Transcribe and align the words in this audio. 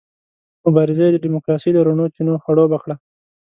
مبارزه 0.65 1.03
یې 1.05 1.13
د 1.13 1.17
ډیموکراسۍ 1.25 1.71
له 1.73 1.81
رڼو 1.87 2.05
چینو 2.15 2.33
خړوبه 2.43 2.77
کړه. 2.83 2.95